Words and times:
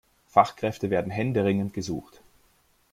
Fachkräfte 0.25 0.89
werden 0.89 1.11
händeringend 1.11 1.75
gesucht. 1.75 2.23